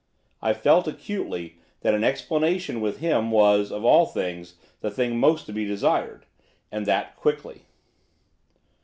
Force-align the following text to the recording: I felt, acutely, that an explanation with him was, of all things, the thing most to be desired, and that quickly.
I 0.41 0.53
felt, 0.53 0.87
acutely, 0.87 1.57
that 1.81 1.93
an 1.93 2.03
explanation 2.03 2.81
with 2.81 2.97
him 3.01 3.29
was, 3.29 3.71
of 3.71 3.85
all 3.85 4.07
things, 4.07 4.55
the 4.79 4.89
thing 4.89 5.19
most 5.19 5.45
to 5.45 5.53
be 5.53 5.63
desired, 5.63 6.25
and 6.71 6.87
that 6.87 7.15
quickly. 7.15 7.65